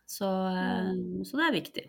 Så, 0.08 0.28
mm. 0.28 1.24
så 1.28 1.40
det 1.40 1.48
er 1.48 1.58
viktig. 1.58 1.86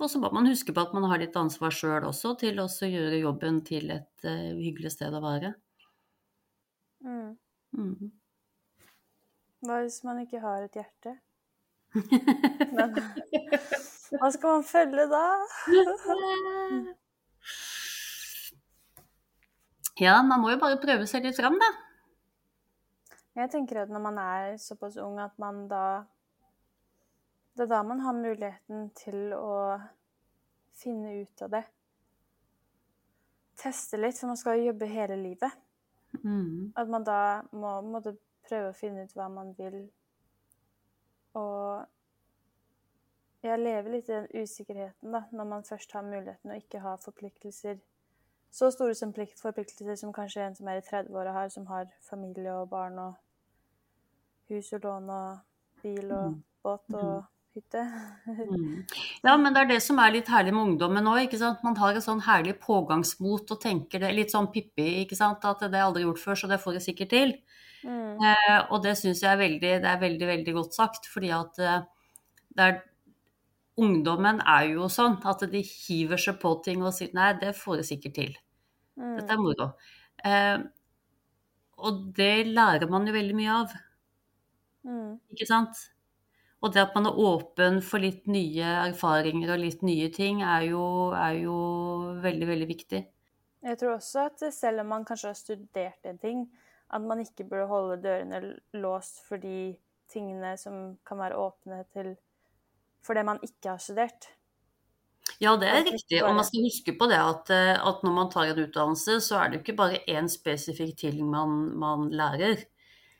Og 0.00 0.08
så 0.08 0.20
må 0.20 0.30
man 0.32 0.48
huske 0.48 0.72
på 0.72 0.82
at 0.82 0.94
man 0.96 1.06
har 1.12 1.20
litt 1.20 1.36
ansvar 1.36 1.74
sjøl 1.76 2.08
også, 2.08 2.34
til 2.40 2.58
å 2.62 2.66
gjøre 2.66 3.20
jobben 3.20 3.60
til 3.68 3.92
et 3.92 4.24
uh, 4.26 4.56
hyggelig 4.56 4.94
sted 4.96 5.14
å 5.14 5.22
være. 5.24 5.52
Mm. 7.04 7.36
Mhm. 7.76 8.16
Hva 9.60 9.82
hvis 9.82 10.00
man 10.08 10.22
ikke 10.22 10.40
har 10.40 10.64
et 10.64 10.76
hjerte? 10.78 11.16
Men 12.76 12.94
hva 14.20 14.30
skal 14.32 14.56
man 14.56 14.64
følge 14.66 15.06
da? 15.10 15.24
Ja, 20.00 20.22
man 20.24 20.40
må 20.40 20.48
jo 20.48 20.56
bare 20.56 20.78
prøve 20.80 21.04
seg 21.04 21.26
litt 21.26 21.36
fram, 21.36 21.58
da. 21.60 21.66
Jeg 23.36 23.50
tenker 23.52 23.82
at 23.82 23.90
når 23.92 24.00
man 24.00 24.16
er 24.22 24.54
såpass 24.56 24.96
ung 25.00 25.18
at 25.20 25.34
man 25.38 25.66
da 25.68 26.06
Det 27.52 27.66
er 27.66 27.68
da 27.74 27.82
man 27.84 28.00
har 28.00 28.16
muligheten 28.16 28.86
til 28.96 29.34
å 29.36 29.76
finne 30.80 31.12
ut 31.20 31.42
av 31.44 31.50
det. 31.52 31.62
Teste 33.60 34.00
litt, 34.00 34.16
for 34.16 34.30
man 34.30 34.38
skal 34.40 34.56
jo 34.56 34.70
jobbe 34.70 34.88
hele 34.88 35.18
livet. 35.20 35.58
Mm. 36.24 36.72
At 36.78 36.88
man 36.88 37.04
da 37.04 37.20
må 37.52 37.74
måtte 37.84 38.14
prøve 38.50 38.72
å 38.72 38.76
finne 38.76 39.06
ut 39.06 39.14
hva 39.16 39.28
man 39.32 39.54
vil. 39.58 39.80
Og 41.38 41.86
jeg 43.42 43.58
lever 43.62 43.90
litt 43.94 44.08
i 44.10 44.12
den 44.12 44.26
usikkerheten, 44.42 45.14
da, 45.14 45.22
når 45.32 45.44
man 45.54 45.64
først 45.64 45.92
har 45.96 46.02
muligheten 46.04 46.50
og 46.50 46.56
ikke 46.60 46.82
har 46.84 47.00
forpliktelser. 47.00 47.78
Så 48.50 48.70
store 48.74 48.94
som 48.98 49.12
plikt- 49.14 49.40
forpliktelser 49.40 49.94
som 49.96 50.12
kanskje 50.12 50.42
en 50.48 50.56
som 50.58 50.68
er 50.68 50.80
i 50.80 50.84
30-åra 50.84 51.32
har, 51.32 51.48
som 51.48 51.66
har 51.70 51.86
familie 52.02 52.52
og 52.52 52.70
barn 52.70 52.98
og 52.98 53.14
hus 54.50 54.72
og 54.72 54.80
lån 54.82 55.10
og 55.10 55.38
bil 55.82 56.12
og 56.12 56.30
Mm. 56.32 56.42
båt 56.62 56.94
og 56.94 57.24
hytte. 57.56 57.82
Mm. 58.26 58.84
Ja, 59.26 59.36
men 59.36 59.54
det 59.54 59.62
er 59.64 59.70
det 59.72 59.78
som 59.84 59.98
er 60.02 60.12
litt 60.14 60.28
herlig 60.30 60.52
med 60.54 60.62
ungdommen 60.72 61.04
nå, 61.06 61.16
ikke 61.24 61.40
sant. 61.40 61.62
Man 61.66 61.78
har 61.80 61.96
et 61.98 62.04
sånn 62.06 62.22
herlig 62.26 62.56
pågangsmot 62.62 63.50
og 63.54 63.62
tenker 63.62 64.02
det 64.02 64.12
litt 64.16 64.34
sånn 64.34 64.50
Pippi, 64.54 64.86
ikke 65.04 65.18
sant. 65.18 65.44
At 65.44 65.64
det 65.66 65.74
er 65.74 65.86
aldri 65.88 66.04
gjort 66.06 66.22
før, 66.22 66.38
så 66.38 66.50
det 66.50 66.60
får 66.62 66.78
jeg 66.78 66.86
sikkert 66.90 67.12
til. 67.14 67.34
Mm. 67.82 68.20
Eh, 68.28 68.60
og 68.70 68.82
det 68.84 68.94
syns 69.00 69.22
jeg 69.24 69.32
er 69.32 69.40
veldig, 69.40 69.74
det 69.84 69.90
er 69.90 70.00
veldig, 70.04 70.26
veldig 70.34 70.54
godt 70.58 70.76
sagt, 70.76 71.08
fordi 71.10 71.32
at 71.36 71.60
eh, 71.64 71.82
det 72.56 72.68
er 72.68 72.80
Ungdommen 73.80 74.42
er 74.44 74.66
jo 74.74 74.88
sånn 74.92 75.14
at 75.24 75.40
de 75.48 75.60
hiver 75.64 76.20
seg 76.20 76.36
på 76.42 76.50
ting 76.66 76.82
og 76.84 76.92
sier 76.92 77.14
nei, 77.16 77.30
det 77.40 77.54
får 77.56 77.78
jeg 77.80 77.86
sikkert 77.94 78.14
til. 78.18 78.34
Mm. 79.00 79.14
Dette 79.16 79.32
er 79.32 79.40
moro. 79.40 79.68
Eh, 80.26 80.58
og 81.80 82.02
det 82.18 82.34
lærer 82.50 82.90
man 82.92 83.08
jo 83.08 83.14
veldig 83.16 83.38
mye 83.38 83.54
av, 83.62 83.78
Mm. 84.84 85.18
ikke 85.32 85.46
sant? 85.48 85.76
Og 86.60 86.74
det 86.74 86.82
at 86.82 86.96
man 86.96 87.08
er 87.08 87.20
åpen 87.24 87.78
for 87.84 88.02
litt 88.02 88.26
nye 88.28 88.72
erfaringer 88.90 89.54
og 89.54 89.62
litt 89.62 89.84
nye 89.86 90.10
ting, 90.12 90.42
er 90.44 90.66
jo, 90.68 90.82
er 91.16 91.38
jo 91.40 91.56
veldig, 92.20 92.48
veldig 92.50 92.68
viktig. 92.68 93.04
Jeg 93.64 93.78
tror 93.80 93.96
også 93.96 94.26
at 94.28 94.44
selv 94.56 94.82
om 94.82 94.90
man 94.92 95.06
kanskje 95.08 95.32
har 95.32 95.38
studert 95.38 96.08
en 96.08 96.20
ting, 96.20 96.44
at 96.90 97.04
man 97.04 97.22
ikke 97.22 97.46
burde 97.48 97.68
holde 97.70 98.00
dørene 98.04 98.42
låst 98.76 99.22
for 99.28 99.40
de 99.40 99.72
tingene 100.10 100.56
som 100.60 100.98
kan 101.06 101.20
være 101.20 101.38
åpne 101.38 101.84
til 101.94 102.14
for 103.04 103.16
det 103.16 103.24
man 103.24 103.40
ikke 103.44 103.72
har 103.72 103.80
studert. 103.80 104.28
Ja, 105.40 105.54
det 105.56 105.68
er 105.70 105.86
riktig. 105.86 106.20
Og 106.24 106.34
man 106.36 106.44
skal 106.44 106.66
huske 106.66 106.92
på 106.98 107.08
det 107.08 107.16
at, 107.20 107.52
eh, 107.54 107.76
at 107.76 108.02
når 108.04 108.12
man 108.12 108.30
tar 108.32 108.50
en 108.50 108.60
utdannelse, 108.60 109.20
så 109.24 109.38
er 109.40 109.48
det 109.48 109.58
jo 109.58 109.62
ikke 109.64 109.78
bare 109.78 110.02
én 110.08 110.28
spesifikk 110.28 110.98
ting 111.00 111.22
man, 111.30 111.78
man 111.80 112.10
lærer. 112.12 112.64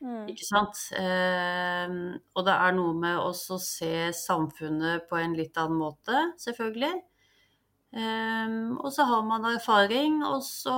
Mm. 0.01 0.25
Ikke 0.33 0.47
sant? 0.49 0.81
Eh, 0.97 1.93
og 2.35 2.47
det 2.47 2.57
er 2.57 2.75
noe 2.77 2.97
med 2.97 3.21
også 3.21 3.59
å 3.59 3.63
se 3.63 3.95
samfunnet 4.17 5.07
på 5.11 5.19
en 5.21 5.37
litt 5.37 5.59
annen 5.61 5.81
måte, 5.81 6.23
selvfølgelig. 6.41 6.95
Eh, 7.91 8.53
og 8.79 8.89
så 8.95 9.05
har 9.09 9.25
man 9.27 9.45
erfaring, 9.51 10.21
og 10.25 10.45
så 10.47 10.77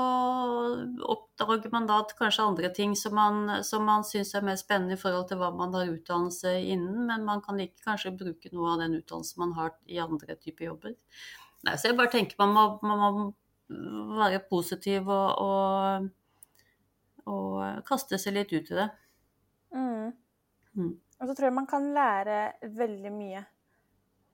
oppdager 1.14 1.70
man 1.74 1.86
da 1.90 2.00
kanskje 2.18 2.46
andre 2.48 2.70
ting 2.74 2.96
som 2.98 3.14
man, 3.18 3.42
som 3.68 3.84
man 3.86 4.06
syns 4.08 4.32
er 4.34 4.46
mer 4.46 4.58
spennende 4.60 4.96
i 4.96 5.02
forhold 5.02 5.28
til 5.30 5.38
hva 5.42 5.52
man 5.54 5.76
har 5.76 5.92
utdannelse 5.92 6.56
innen, 6.72 7.04
men 7.10 7.28
man 7.28 7.44
kan 7.44 7.60
ikke 7.60 7.84
kanskje 7.90 8.16
bruke 8.16 8.50
noe 8.56 8.74
av 8.74 8.82
den 8.82 8.96
utdannelsen 8.98 9.44
man 9.44 9.54
har 9.60 9.76
i 9.86 10.00
andre 10.02 10.38
typer 10.40 10.70
jobber. 10.72 10.96
Nei, 11.62 11.76
så 11.78 11.92
jeg 11.92 12.00
bare 12.00 12.10
tenker 12.10 12.40
man 12.42 12.56
må, 12.56 12.66
man 12.82 13.04
må 13.04 14.18
være 14.18 14.42
positiv 14.48 15.06
og, 15.12 15.38
og, 15.46 16.10
og 17.30 17.86
kaste 17.86 18.18
seg 18.18 18.34
litt 18.40 18.56
ut 18.56 18.72
i 18.72 18.80
det. 18.80 18.88
Mm. 19.74 20.12
Mm. 20.76 20.92
Og 21.20 21.28
så 21.28 21.34
tror 21.34 21.48
jeg 21.48 21.56
man 21.56 21.68
kan 21.70 21.90
lære 21.94 22.38
veldig 22.78 23.12
mye. 23.14 23.42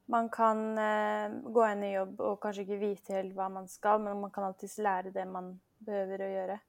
Man 0.09 0.31
kan 0.33 0.61
eh, 0.81 1.35
gå 1.53 1.65
inn 1.69 1.85
i 1.85 1.93
jobb 1.93 2.21
og 2.25 2.39
kanskje 2.41 2.65
ikke 2.65 2.81
vite 2.81 3.19
helt 3.19 3.35
hva 3.37 3.51
man 3.53 3.67
skal, 3.69 4.01
men 4.01 4.23
man 4.23 4.33
kan 4.33 4.47
alltids 4.47 4.79
lære 4.81 5.13
det 5.13 5.27
man 5.29 5.53
behøver 5.85 6.25
å 6.25 6.31
gjøre. 6.33 6.61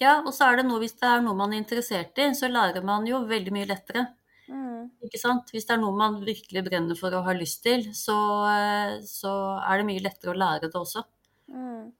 Ja, 0.00 0.14
og 0.22 0.32
så 0.36 0.48
er 0.48 0.60
det 0.60 0.66
noe, 0.68 0.80
hvis 0.80 0.96
det 1.00 1.08
er 1.08 1.22
noe 1.24 1.36
man 1.36 1.52
er 1.52 1.60
interessert 1.60 2.16
i, 2.20 2.30
så 2.36 2.48
lærer 2.52 2.84
man 2.84 3.04
jo 3.08 3.22
veldig 3.28 3.52
mye 3.52 3.68
lettere. 3.68 4.06
Mm. 4.48 4.88
Ikke 5.04 5.20
sant? 5.20 5.52
Hvis 5.52 5.68
det 5.68 5.76
er 5.76 5.82
noe 5.82 5.96
man 5.96 6.18
virkelig 6.24 6.62
brenner 6.66 6.98
for 6.98 7.14
og 7.16 7.26
har 7.28 7.36
lyst 7.38 7.62
til, 7.66 7.84
så, 7.96 8.16
eh, 8.52 8.96
så 9.08 9.32
er 9.60 9.80
det 9.80 9.88
mye 9.88 10.04
lettere 10.04 10.32
å 10.32 10.40
lære 10.40 10.70
det 10.70 10.80
også. 10.80 11.04
Mm. 11.52 11.92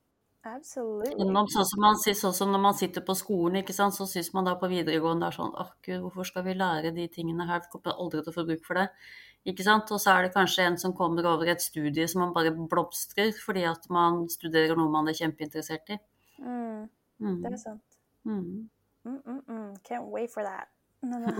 Absolutely. 0.46 1.26
Man, 1.32 1.48
sånn 1.50 1.66
som, 1.66 1.80
man, 1.82 1.96
sånn 1.98 2.34
som 2.36 2.52
når 2.54 2.60
man 2.62 2.76
sitter 2.78 3.02
på 3.02 3.16
skolen, 3.18 3.58
ikke 3.62 3.74
sant? 3.74 3.96
så 3.96 4.06
syns 4.06 4.28
man 4.34 4.46
da 4.46 4.54
på 4.60 4.68
videregående 4.70 5.26
det 5.26 5.32
er 5.32 5.38
sånn 5.40 5.56
åh 5.58 5.72
gud, 5.82 6.04
hvorfor 6.04 6.28
skal 6.28 6.44
vi 6.46 6.54
lære 6.54 6.92
de 6.94 7.06
tingene 7.10 7.48
her, 7.48 7.64
vi 7.64 7.72
kommer 7.72 7.98
aldri 7.98 8.22
til 8.22 8.30
å 8.30 8.36
få 8.36 8.44
bruk 8.46 8.62
for 8.68 8.78
det. 8.78 8.86
Ikke 9.50 9.66
sant? 9.66 9.90
Og 9.94 9.98
så 10.02 10.12
er 10.12 10.26
det 10.26 10.34
kanskje 10.36 10.68
en 10.68 10.78
som 10.78 10.94
kommer 10.94 11.26
over 11.32 11.50
et 11.50 11.62
studie 11.62 12.06
som 12.10 12.22
man 12.22 12.34
bare 12.34 12.54
blomstrer 12.54 13.34
fordi 13.42 13.66
at 13.66 13.90
man 13.90 14.24
studerer 14.30 14.78
noe 14.78 14.90
man 14.92 15.10
er 15.10 15.18
kjempeinteressert 15.18 15.94
i. 15.94 15.98
Mm. 16.38 16.86
Mm. 17.22 17.42
Det 17.42 17.52
er 17.52 17.60
sant. 17.62 18.00
Mm. 18.26 18.70
Mm, 19.06 19.20
mm, 19.22 19.42
mm. 19.50 19.70
Can't 19.86 20.10
wait 20.14 20.30
for 20.30 20.42
that. 20.46 20.70
No, 21.02 21.18
no. 21.18 21.30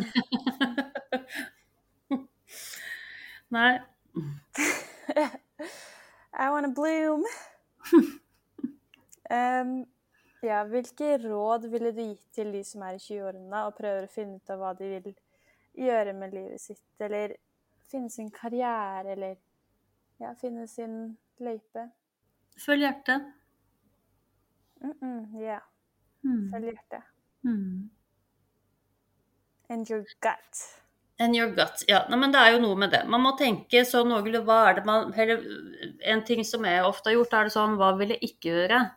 Nei. 3.55 3.79
I 6.39 6.51
wanna 6.51 6.69
bloom. 6.75 7.25
Em, 9.31 9.85
ja, 10.43 10.63
hvilke 10.69 11.17
råd 11.23 11.67
ville 11.73 11.93
du 11.93 12.03
gitt 12.03 12.27
til 12.37 12.53
de 12.55 12.63
som 12.65 12.85
er 12.87 12.99
i 12.99 13.03
20-årene 13.03 13.63
og 13.67 13.77
prøver 13.79 14.07
å 14.07 14.13
finne 14.13 14.39
ut 14.39 14.53
av 14.53 14.61
hva 14.61 14.73
de 14.79 14.91
vil 14.93 15.15
gjøre 15.87 16.15
med 16.17 16.35
livet 16.37 16.63
sitt, 16.63 16.85
eller 17.01 17.35
finne 17.91 18.11
sin 18.11 18.31
karriere, 18.31 19.17
eller 19.17 19.37
ja, 20.23 20.33
finne 20.41 20.67
sin 20.71 21.17
løype? 21.43 21.89
Følg 22.61 22.87
hjertet. 22.87 23.33
Mm 24.81 24.95
-mm, 25.01 25.41
ja, 25.41 25.61
Mm. 26.25 26.51
følg 26.53 26.65
hjertet. 26.65 27.03
Mm. 27.45 27.91
And 29.69 29.91
your 29.91 30.05
gut. 30.21 30.63
And 31.19 31.37
your 31.37 31.49
gut. 31.49 31.85
Ja, 31.89 32.05
nei, 32.09 32.19
men 32.19 32.33
det 32.33 32.41
er 32.41 32.53
jo 32.53 32.61
noe 32.61 32.77
med 32.77 32.91
det. 32.91 33.09
Man 33.09 33.21
må 33.21 33.37
tenke 33.39 33.85
sånn 33.85 34.09
noenlunde 34.09 34.45
hva 34.45 34.69
er 34.69 34.75
det 34.75 34.85
man 34.85 35.13
Eller 35.15 35.43
en 36.01 36.25
ting 36.25 36.45
som 36.45 36.65
jeg 36.65 36.85
ofte 36.85 37.11
har 37.11 37.17
gjort, 37.17 37.33
er 37.33 37.45
det 37.45 37.53
sånn 37.53 37.77
hva 37.77 37.97
vil 37.99 38.09
jeg 38.09 38.21
ikke 38.23 38.53
gjøre? 38.53 38.91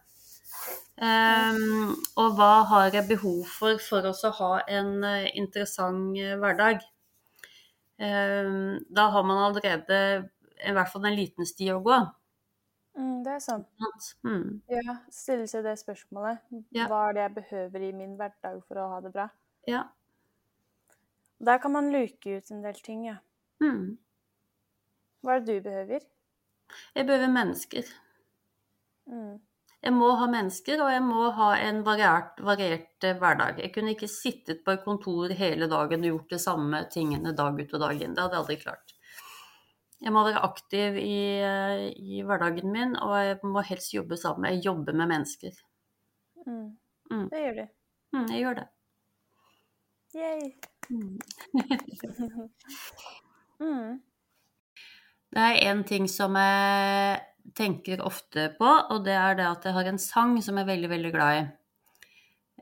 Ehm, 0.99 1.93
og 2.19 2.33
hva 2.37 2.53
har 2.71 2.89
jeg 2.93 3.07
behov 3.07 3.43
for 3.47 3.79
for 3.83 4.05
å 4.09 4.31
ha 4.39 4.53
en 4.67 5.03
eh, 5.07 5.29
interessant 5.39 6.17
eh, 6.19 6.35
hverdag? 6.39 6.83
Um, 7.99 8.79
da 8.95 9.09
har 9.11 9.23
man 9.27 9.41
allerede 9.43 10.29
i 10.63 10.71
hvert 10.71 10.91
fall 10.91 11.07
en 11.07 11.17
liten 11.17 11.47
sti 11.47 11.67
å 11.73 11.81
gå. 11.83 11.97
Mm, 12.95 13.23
det 13.23 13.33
er 13.33 13.41
sant? 13.43 13.67
Mm. 14.23 14.61
Ja, 14.71 14.95
stille 15.11 15.47
seg 15.51 15.65
det 15.67 15.75
spørsmålet. 15.81 16.43
Ja. 16.75 16.87
Hva 16.87 17.05
er 17.09 17.15
det 17.17 17.23
jeg 17.25 17.35
behøver 17.39 17.85
i 17.87 17.93
min 17.95 18.15
hverdag 18.19 18.61
for 18.67 18.79
å 18.79 18.89
ha 18.93 18.99
det 19.03 19.11
bra? 19.15 19.29
Ja. 19.67 19.83
Der 21.39 21.57
kan 21.57 21.71
man 21.71 21.91
luke 21.91 22.37
ut 22.37 22.51
en 22.51 22.63
del 22.63 22.79
ting, 22.83 23.05
ja. 23.07 23.17
Mm. 23.63 23.97
Hva 25.23 25.35
er 25.35 25.43
det 25.43 25.59
du 25.59 25.69
behøver? 25.69 26.07
Jeg 26.95 27.05
behøver 27.05 27.27
mennesker. 27.27 27.83
Mm. 29.07 29.39
Jeg 29.79 29.95
må 29.95 30.09
ha 30.19 30.25
mennesker, 30.27 30.81
og 30.83 30.89
jeg 30.91 31.01
må 31.05 31.29
ha 31.37 31.49
en 31.63 31.77
variert, 31.87 32.39
variert 32.43 33.05
eh, 33.07 33.15
hverdag. 33.15 33.61
Jeg 33.63 33.71
kunne 33.75 33.93
ikke 33.95 34.09
sittet 34.11 34.59
på 34.65 34.73
et 34.75 34.83
kontor 34.83 35.31
hele 35.39 35.69
dagen 35.71 36.03
og 36.03 36.09
gjort 36.09 36.33
de 36.33 36.39
samme 36.43 36.81
tingene 36.91 37.31
dag 37.35 37.55
ut 37.55 37.75
og 37.77 37.83
dag 37.85 38.01
inn. 38.03 38.15
Det 38.15 38.25
hadde 38.25 38.35
jeg 38.35 38.43
aldri 38.43 38.57
klart. 38.65 38.91
Jeg 39.99 40.13
må 40.15 40.23
være 40.27 40.43
aktiv 40.47 40.99
i, 40.99 41.21
eh, 41.43 41.85
i 41.95 42.19
hverdagen 42.27 42.75
min, 42.75 42.97
og 42.99 43.15
jeg 43.23 43.39
må 43.47 43.63
helst 43.69 43.95
jobbe 43.95 44.19
sammen. 44.19 44.49
Jeg 44.51 44.65
jobber 44.67 44.99
med 44.99 45.11
mennesker. 45.13 45.55
Mm. 46.43 46.67
Mm. 47.11 47.25
Det 47.31 47.45
gjør 47.45 47.57
du. 47.61 47.65
Mm, 48.17 48.27
jeg 48.27 48.43
gjør 48.43 48.59
det. 48.59 48.67
Yay. 50.19 50.43
Mm. 50.89 51.17
mm. 53.63 53.91
Det 55.29 55.47
er 55.47 55.71
en 55.71 55.83
ting 55.87 56.09
som 56.09 56.35
jeg 56.35 57.28
tenker 57.55 58.03
ofte 58.05 58.49
på, 58.57 58.67
og 58.67 59.05
det 59.05 59.15
er 59.15 59.37
det 59.39 59.47
at 59.47 59.65
jeg 59.67 59.75
har 59.75 59.89
en 59.89 60.01
sang 60.01 60.37
som 60.43 60.57
jeg 60.57 60.67
er 60.67 60.73
veldig, 60.73 60.89
veldig 60.91 61.11
glad 61.13 61.39
i. 61.39 61.47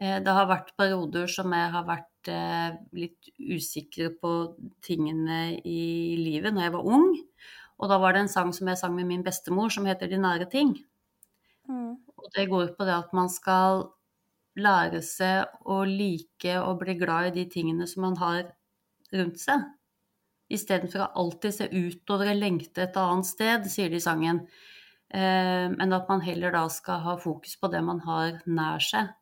Eh, 0.02 0.18
det 0.24 0.36
har 0.40 0.50
vært 0.50 0.76
perioder 0.78 1.30
som 1.32 1.54
jeg 1.56 1.72
har 1.74 1.86
vært 1.88 2.32
eh, 2.32 2.78
litt 2.98 3.32
usikker 3.38 4.14
på 4.22 4.34
tingene 4.86 5.58
i 5.66 6.18
livet 6.22 6.54
når 6.54 6.68
jeg 6.68 6.76
var 6.78 6.92
ung. 6.98 7.10
Og 7.78 7.92
da 7.92 8.00
var 8.02 8.14
det 8.14 8.26
en 8.26 8.32
sang 8.32 8.54
som 8.54 8.70
jeg 8.70 8.80
sang 8.80 8.96
med 8.98 9.10
min 9.10 9.26
bestemor, 9.26 9.70
som 9.74 9.86
heter 9.90 10.10
De 10.10 10.20
nære 10.22 10.50
ting. 10.50 10.76
Mm. 11.70 11.98
Og 12.18 12.30
det 12.36 12.50
går 12.50 12.74
på 12.78 12.88
det 12.88 12.96
at 12.96 13.14
man 13.14 13.30
skal 13.30 13.88
lære 14.58 15.04
seg 15.06 15.50
å 15.70 15.84
like 15.86 16.56
og 16.64 16.80
bli 16.82 16.96
glad 16.98 17.30
i 17.30 17.36
de 17.42 17.50
tingene 17.52 17.86
som 17.90 18.08
man 18.08 18.18
har 18.22 18.48
rundt 19.14 19.42
seg. 19.42 19.66
Istedenfor 20.54 21.04
å 21.04 21.12
alltid 21.24 21.54
se 21.54 21.68
utover 21.74 22.32
og 22.32 22.40
lengte 22.40 22.86
et 22.86 22.98
annet 22.98 23.28
sted, 23.28 23.68
sier 23.70 23.92
de 23.92 24.00
i 24.00 24.04
sangen. 24.04 24.46
Eh, 25.14 25.68
men 25.72 25.94
at 25.96 26.10
man 26.10 26.22
heller 26.22 26.52
da 26.52 26.66
skal 26.70 27.00
ha 27.06 27.16
fokus 27.22 27.56
på 27.62 27.70
det 27.72 27.82
man 27.86 28.00
har 28.08 28.42
nær 28.48 28.80
seg. 28.84 29.14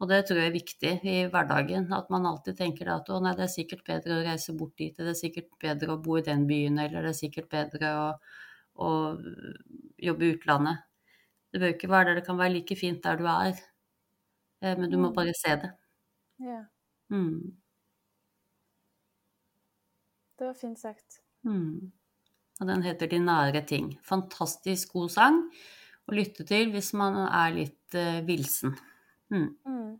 Og 0.00 0.08
det 0.10 0.20
tror 0.28 0.38
jeg 0.40 0.50
er 0.50 0.54
viktig 0.58 0.92
i 1.10 1.16
hverdagen. 1.32 1.88
At 1.94 2.10
man 2.14 2.26
alltid 2.30 2.58
tenker 2.60 2.90
at 2.94 3.10
å 3.10 3.18
nei, 3.22 3.34
det 3.38 3.46
er 3.48 3.52
sikkert 3.54 3.84
bedre 3.86 4.18
å 4.20 4.24
reise 4.26 4.54
bort 4.58 4.76
dit, 4.78 4.94
det 4.96 5.12
er 5.14 5.18
sikkert 5.18 5.50
bedre 5.62 5.94
å 5.96 6.02
bo 6.02 6.18
i 6.20 6.26
den 6.26 6.46
byen, 6.50 6.78
eller 6.84 7.02
det 7.08 7.14
er 7.14 7.18
sikkert 7.22 7.48
bedre 7.54 7.92
å, 8.04 8.06
å 8.88 8.90
jobbe 10.08 10.26
i 10.28 10.34
utlandet. 10.36 10.84
Det 11.52 11.60
bør 11.62 11.74
ikke 11.74 11.90
være 11.94 12.10
der 12.12 12.20
det 12.20 12.26
kan 12.28 12.38
være 12.40 12.54
like 12.58 12.76
fint 12.78 13.02
der 13.04 13.18
du 13.20 13.26
er, 13.32 13.60
eh, 14.62 14.76
men 14.78 14.90
du 14.90 14.96
må 14.98 15.10
Mm. 15.10 15.14
bare 15.14 15.34
se 15.34 15.56
det. 15.56 15.72
Ja, 16.38 16.70
Mm. 17.10 17.58
det 20.38 20.44
var 20.46 20.54
fint 20.54 20.78
sagt. 20.78 21.22
Mm. 21.44 21.90
Og 22.58 22.66
den 22.66 22.82
heter 22.82 23.06
De 23.10 23.18
nære 23.22 23.62
ting. 23.66 23.92
Fantastisk 24.02 24.92
god 24.96 25.12
sang 25.14 25.42
å 26.08 26.14
lytte 26.16 26.44
til 26.48 26.72
hvis 26.72 26.92
man 26.98 27.16
er 27.28 27.52
litt 27.54 27.94
uh, 27.94 28.18
villsen. 28.26 28.74
Mm. 29.30 29.50
Mm. 29.68 29.90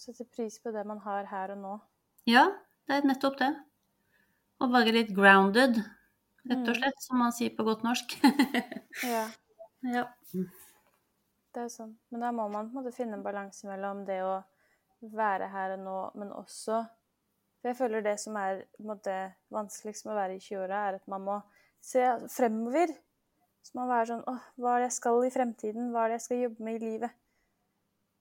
Sette 0.00 0.24
pris 0.32 0.58
på 0.62 0.72
det 0.72 0.84
man 0.88 1.00
har 1.04 1.26
her 1.28 1.54
og 1.56 1.58
nå. 1.60 1.74
Ja, 2.28 2.46
det 2.88 3.00
er 3.00 3.08
nettopp 3.08 3.38
det. 3.40 3.50
Å 4.60 4.68
være 4.70 4.92
litt 4.96 5.10
grounded, 5.16 5.80
rett 6.44 6.62
og 6.62 6.70
Mm. 6.70 6.78
slett, 6.78 7.02
som 7.04 7.18
man 7.20 7.32
sier 7.36 7.52
på 7.56 7.64
godt 7.64 7.82
norsk. 7.84 8.14
Ja, 9.04 9.26
ja. 9.86 10.04
det 11.54 11.60
er 11.62 11.68
sånn. 11.72 11.94
Men 12.10 12.20
da 12.24 12.30
må 12.32 12.46
man 12.52 12.68
på 12.68 12.78
en 12.78 12.82
måte 12.84 12.92
finne 12.96 13.16
en 13.16 13.24
balanse 13.24 13.68
mellom 13.68 14.04
det 14.08 14.18
å 14.24 14.38
være 15.00 15.48
her 15.52 15.76
og 15.76 15.84
nå, 15.84 15.98
men 16.20 16.32
også 16.36 16.82
For 17.60 17.70
jeg 17.70 17.76
føler 17.76 18.04
det 18.04 18.16
som 18.22 18.36
er 18.40 18.62
måte, 18.84 19.14
vanskeligst 19.52 20.06
med 20.06 20.14
å 20.14 20.18
være 20.18 20.36
i 20.38 20.42
20-åra, 20.42 20.82
er 20.88 20.98
at 21.00 21.10
man 21.12 21.26
må 21.26 21.36
se 21.84 22.04
fremover. 22.32 22.92
Så 23.60 23.76
man 23.76 23.86
må 23.88 23.92
være 23.92 24.08
sånn 24.14 24.24
Åh, 24.32 24.46
hva 24.56 24.72
er 24.72 24.80
det 24.80 24.88
jeg 24.88 24.96
skal 24.96 25.26
i 25.26 25.32
fremtiden? 25.34 25.90
Hva 25.92 26.06
er 26.06 26.12
det 26.12 26.18
jeg 26.20 26.26
skal 26.26 26.42
jobbe 26.46 26.66
med 26.66 26.78
i 26.78 26.84
livet? 26.86 27.16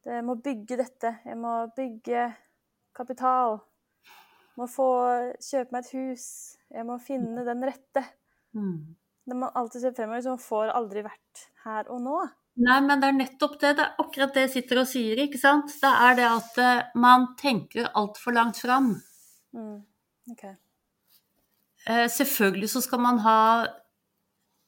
Det, 0.04 0.14
jeg 0.18 0.26
må 0.28 0.36
bygge 0.44 0.80
dette. 0.80 1.14
Jeg 1.28 1.40
må 1.40 1.54
bygge 1.76 2.28
kapital. 2.96 3.60
Jeg 4.10 4.60
Må 4.60 4.68
få 4.68 4.90
kjøpe 5.40 5.76
meg 5.76 5.86
et 5.86 5.94
hus. 5.96 6.26
Jeg 6.76 6.88
må 6.88 7.00
finne 7.00 7.48
den 7.48 7.64
rette. 7.64 8.04
Mm. 8.56 8.96
Når 9.30 9.40
man 9.46 9.56
alltid 9.56 9.86
ser 9.86 9.96
fremover, 9.96 10.26
så 10.26 10.36
man 10.36 10.44
får 10.44 10.76
aldri 10.76 11.06
vært 11.06 11.48
her 11.64 11.92
og 11.94 12.04
nå. 12.04 12.20
Nei, 12.60 12.80
men 12.84 13.00
det 13.00 13.08
er 13.08 13.16
nettopp 13.16 13.60
det. 13.62 13.76
Det 13.78 13.86
er 13.86 14.02
akkurat 14.04 14.34
det 14.36 14.48
jeg 14.48 14.56
sitter 14.58 14.82
og 14.82 14.90
sier, 14.90 15.22
ikke 15.24 15.40
sant. 15.40 15.72
Det 15.80 15.92
er 16.08 16.18
det 16.18 16.28
at 16.28 16.58
eh, 16.64 16.88
man 17.00 17.30
tenker 17.40 17.88
altfor 17.96 18.36
langt 18.36 18.60
fram. 18.60 18.98
Mm. 19.56 19.82
OK. 20.32 20.44
Eh, 21.90 22.08
selvfølgelig 22.10 22.70
så 22.70 22.82
skal 22.82 23.02
man 23.02 23.22
ha 23.24 23.42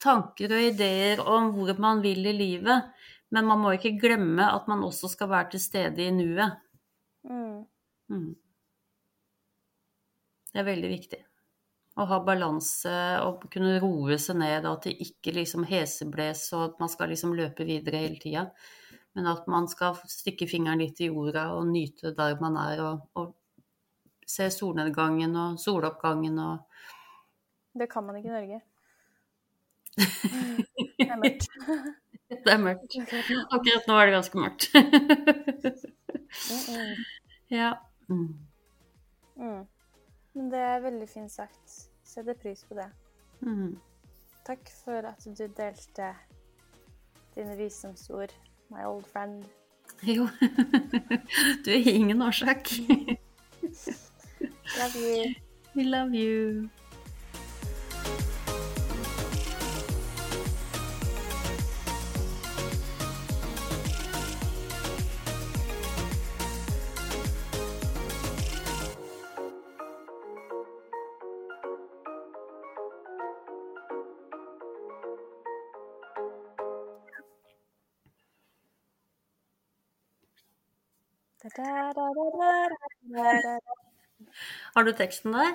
tanker 0.02 0.54
og 0.56 0.68
ideer 0.72 1.22
om 1.22 1.52
hvor 1.56 1.74
man 1.80 2.02
vil 2.02 2.26
i 2.26 2.34
livet, 2.36 2.92
men 3.32 3.48
man 3.48 3.60
må 3.62 3.74
ikke 3.76 3.98
glemme 4.00 4.46
at 4.50 4.68
man 4.68 4.84
også 4.84 5.12
skal 5.12 5.30
være 5.30 5.52
til 5.54 5.62
stede 5.62 6.06
i 6.06 6.14
nuet. 6.14 6.56
Mm. 7.28 7.62
Mm. 8.10 8.32
Det 10.52 10.60
er 10.60 10.68
veldig 10.68 10.90
viktig. 10.90 11.20
Å 11.92 12.06
ha 12.08 12.18
balanse 12.24 12.92
og 13.24 13.44
kunne 13.52 13.76
roe 13.80 14.16
seg 14.20 14.38
ned, 14.40 14.66
at 14.68 14.88
det 14.88 14.96
ikke 15.04 15.34
liksom 15.36 15.66
hesebles 15.68 16.46
og 16.56 16.64
at 16.70 16.80
man 16.80 16.92
skal 16.92 17.12
liksom 17.12 17.34
løpe 17.36 17.66
videre 17.68 18.00
hele 18.04 18.20
tida. 18.20 18.46
Men 19.12 19.28
at 19.28 19.48
man 19.52 19.68
skal 19.68 19.98
stikke 20.08 20.48
fingeren 20.48 20.80
litt 20.80 21.00
i 21.04 21.10
jorda 21.10 21.50
og 21.56 21.68
nyte 21.68 22.14
der 22.16 22.38
man 22.40 22.56
er, 22.60 22.80
og, 22.84 23.08
og 23.20 23.34
se 24.26 24.50
solnedgangen 24.50 25.36
og 25.36 25.58
soloppgangen 25.60 26.38
og 26.38 26.58
Det 27.78 27.88
kan 27.90 28.04
man 28.04 28.16
ikke 28.16 28.28
i 28.28 28.32
Norge. 28.32 28.60
Det 30.98 31.08
er 31.08 31.16
mørkt. 31.16 31.48
Det 32.44 32.52
er 32.52 32.58
mørkt. 32.58 32.96
Akkurat 33.52 33.88
nå 33.88 33.96
er 33.96 34.06
det 34.06 34.14
ganske 34.14 34.38
mørkt. 34.38 34.68
Mm, 36.50 36.60
mm. 36.74 37.04
ja. 37.58 37.72
Mm. 38.08 38.28
Mm. 39.36 39.64
Men 40.34 40.50
det 40.52 40.58
er 40.58 40.84
veldig 40.84 41.08
fint 41.08 41.32
sagt. 41.32 41.88
Setter 42.04 42.34
pris 42.34 42.64
på 42.68 42.74
det. 42.74 42.88
Mm. 43.40 43.78
Takk 44.46 44.70
for 44.84 45.08
at 45.12 45.24
du 45.24 45.44
delte 45.56 46.14
dine 47.34 47.56
visdomsord, 47.56 48.32
my 48.70 48.84
old 48.84 49.04
friend. 49.12 49.44
Jo. 50.02 50.28
Du 51.64 51.70
er 51.70 51.90
ingen 51.92 52.22
årsak. 52.22 52.68
Love 54.82 54.96
you. 54.96 55.34
We 55.76 55.84
love 55.84 56.14
you. 56.14 56.70
da 81.42 81.48
da 81.56 81.92
da 81.94 82.06
da 82.14 82.68
da 83.14 83.40
da 83.42 83.58
da 83.60 83.81
Har 84.76 84.82
du 84.84 84.92
teksten 84.96 85.32
der? 85.32 85.54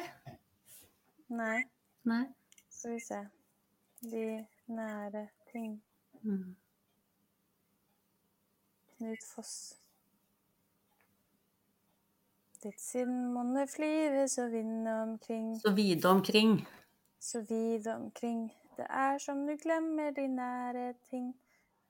Nei, 1.30 1.62
Nei. 2.08 2.24
skal 2.70 2.94
vi 2.94 3.00
se. 3.00 3.20
De 4.12 4.46
nære 4.68 5.28
ting. 5.52 5.82
Mm. 6.22 6.56
Knut 8.98 9.24
Foss. 9.36 9.56
Ditt 12.64 12.80
sinn 12.82 13.12
monne 13.34 13.68
flyve 13.70 14.28
så 14.30 14.48
vind 14.50 14.88
omkring, 14.90 15.52
Så 15.62 15.72
vide 15.78 16.06
omkring. 16.10 16.68
så 17.20 17.42
vide 17.50 17.96
omkring. 17.96 18.52
Det 18.78 18.86
er 18.90 19.18
som 19.18 19.46
du 19.48 19.56
glemmer 19.62 20.12
de 20.12 20.28
nære 20.28 20.94
ting, 21.10 21.34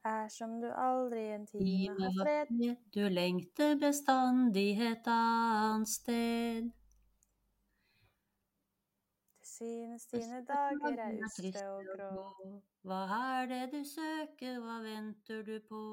er 0.05 0.27
som 0.29 0.61
du 0.61 0.67
aldri 0.71 1.25
en 1.35 1.45
time 1.47 1.95
har 1.99 2.11
fred. 2.23 2.75
Du 2.95 2.99
lengter 3.09 3.75
bestandighet 3.79 5.07
annet 5.07 5.87
sted. 5.89 6.69
Synes 9.57 10.05
dine 10.11 10.45
dager 10.45 10.99
er 11.01 11.13
uste 11.25 11.61
og 11.69 11.85
grå. 11.97 12.61
Hva 12.87 12.97
er 13.41 13.45
det 13.51 13.61
du 13.73 13.81
søker, 13.89 14.59
hva 14.61 14.75
venter 14.85 15.43
du 15.47 15.55
på? 15.69 15.83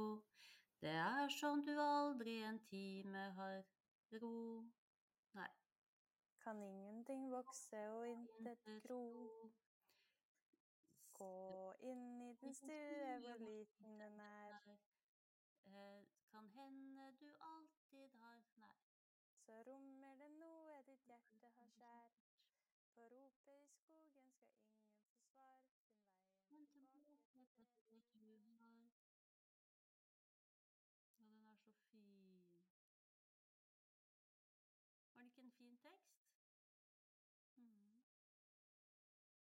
Det 0.85 0.91
er 1.01 1.29
som 1.33 1.63
du 1.67 1.73
aldri 1.81 2.35
en 2.45 2.59
time 2.69 3.23
har 3.39 3.63
ro. 4.23 4.65
Nei. 5.39 5.49
Kan 6.45 6.61
ingenting 6.63 7.31
vokse 7.33 7.81
og 7.95 8.09
intet 8.09 8.83
gro. 8.85 9.01
Gå 11.15 11.33
inn 11.93 12.05
i 12.27 12.33
den 12.43 12.53
stue 12.61 13.17
hvor 13.23 13.39
liten 13.47 14.01
den 14.03 14.21
er, 14.21 14.59
Eh, 15.67 16.05
Kan 16.31 16.49
hende 16.55 17.05
du 17.21 17.29
alltid 17.41 18.11
har 18.21 18.43
Nei. 18.61 18.77
så 19.47 19.63
rommer 19.67 20.15
det 20.21 20.31
noe 20.39 20.83
ditt 20.87 21.07
hjerte 21.09 21.51
har 21.57 21.69
skjær. 21.79 22.24
På 22.97 23.03